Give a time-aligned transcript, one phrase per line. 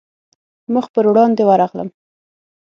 [0.73, 1.89] مخ پر وړاندې ورغلم.